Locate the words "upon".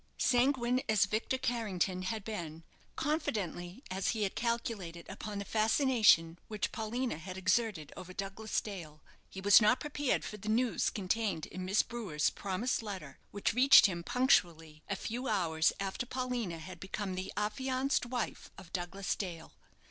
5.07-5.37